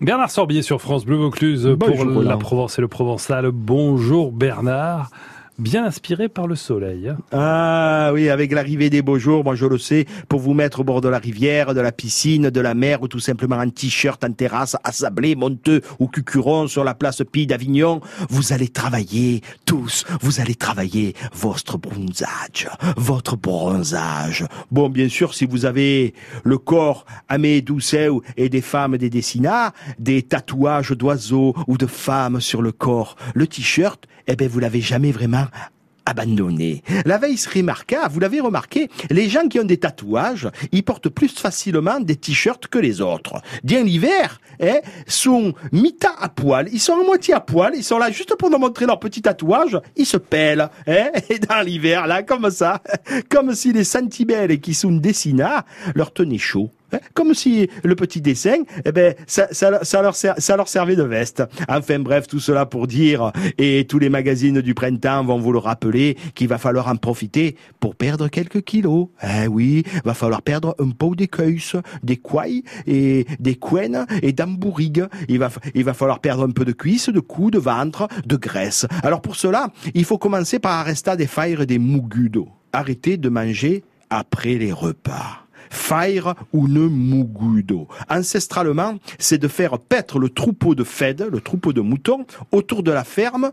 [0.00, 3.52] Bernard Sorbier sur France Bleu Vaucluse pour la Provence et le Provençal.
[3.52, 5.10] Bonjour Bernard
[5.58, 7.12] bien inspiré par le soleil.
[7.32, 10.84] Ah oui, avec l'arrivée des beaux jours, moi je le sais, pour vous mettre au
[10.84, 14.22] bord de la rivière, de la piscine, de la mer ou tout simplement en t-shirt,
[14.24, 19.42] en terrasse, à Sablé, Monteux ou Cucuron sur la place Pille d'Avignon, vous allez travailler,
[19.64, 24.44] tous, vous allez travailler votre bronzage, votre bronzage.
[24.70, 27.94] Bon, bien sûr, si vous avez le corps à mes douces
[28.36, 33.46] et des femmes des dessinats, des tatouages d'oiseaux ou de femmes sur le corps, le
[33.46, 35.43] t-shirt, eh ben vous l'avez jamais vraiment
[36.06, 36.82] abandonné.
[37.06, 41.08] La veille serait marqua, vous l'avez remarqué, les gens qui ont des tatouages, ils portent
[41.08, 43.40] plus facilement des t-shirts que les autres.
[43.62, 47.98] Bien l'hiver, hein, sont mi à poil, ils sont à moitié à poil, ils sont
[47.98, 52.06] là juste pour nous montrer leur petit tatouage, ils se pèlent, hein, et dans l'hiver,
[52.06, 52.82] là, comme ça,
[53.30, 55.60] comme si les sentibelles qui sont dessinés
[55.94, 56.70] leur tenaient chaud.
[56.94, 57.00] Hein?
[57.14, 60.02] Comme si le petit dessin, eh ben, ça, ça, ça,
[60.56, 61.42] leur servait de veste.
[61.68, 65.58] Enfin bref, tout cela pour dire, et tous les magazines du printemps vont vous le
[65.58, 69.08] rappeler, qu'il va falloir en profiter pour perdre quelques kilos.
[69.22, 71.60] Eh oui, va falloir perdre un pot d'écueils,
[72.02, 75.06] des couilles et des couennes et d'ambourigues.
[75.28, 78.36] Il va, il va falloir perdre un peu de cuisses, de cou, de ventre, de
[78.36, 78.86] graisse.
[79.02, 82.48] Alors pour cela, il faut commencer par arrêter des failles et des mugudo.
[82.72, 85.43] Arrêtez de manger après les repas.
[85.74, 87.88] Faire ou ne mugudo.
[88.08, 92.92] Ancestralement, c'est de faire paître le troupeau de fed, le troupeau de moutons, autour de
[92.92, 93.50] la ferme,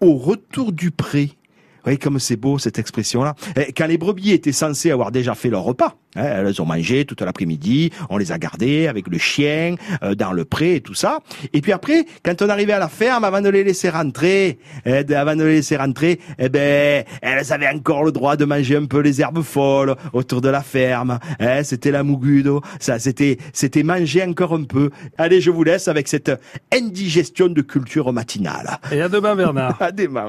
[0.00, 1.36] au retour du pré.
[1.84, 3.34] Voyez comme c'est beau cette expression-là.
[3.76, 7.20] Quand les brebis étaient censées avoir déjà fait leur repas, hein, elles ont mangé toute
[7.22, 11.20] l'après-midi, on les a gardées avec le chien euh, dans le pré et tout ça.
[11.52, 15.14] Et puis après, quand on arrivait à la ferme, avant de les laisser rentrer, eh,
[15.14, 18.86] avant de les laisser rentrer, eh ben, elles avaient encore le droit de manger un
[18.86, 21.18] peu les herbes folles autour de la ferme.
[21.38, 24.90] Hein, c'était la mugudo, ça, c'était, c'était manger encore un peu.
[25.18, 26.32] Allez, je vous laisse avec cette
[26.72, 28.78] indigestion de culture matinale.
[28.92, 29.76] Et à demain, Bernard.
[29.80, 30.28] à demain.